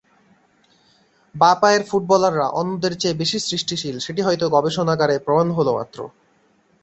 [1.35, 5.99] বাঁ পায়ের ফুটবলাররা অন্যদের চেয়ে বেশি সৃষ্টিশীল—সেটি হয়তো গবেষণাগারে প্রমাণ হলো মাত্র।